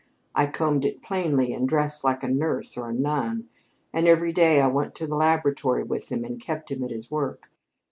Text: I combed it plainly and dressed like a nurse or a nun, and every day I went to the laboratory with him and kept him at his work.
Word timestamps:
I 0.33 0.47
combed 0.47 0.83
it 0.83 1.03
plainly 1.03 1.53
and 1.53 1.69
dressed 1.69 2.03
like 2.03 2.23
a 2.23 2.27
nurse 2.27 2.75
or 2.75 2.89
a 2.89 2.91
nun, 2.91 3.49
and 3.93 4.07
every 4.07 4.31
day 4.33 4.59
I 4.59 4.65
went 4.65 4.95
to 4.95 5.05
the 5.05 5.13
laboratory 5.15 5.83
with 5.83 6.11
him 6.11 6.25
and 6.25 6.41
kept 6.41 6.71
him 6.71 6.83
at 6.83 6.89
his 6.89 7.11
work. 7.11 7.51